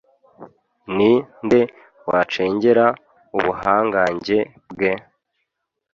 [0.95, 1.11] ni
[1.45, 1.61] nde
[2.09, 2.85] wacengera
[3.37, 4.37] ubuhangange
[4.71, 4.91] bwe